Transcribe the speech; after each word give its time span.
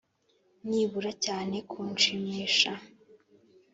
nibura 0.67 1.11
cyane 1.25 1.57
kunshimisha, 1.69 2.71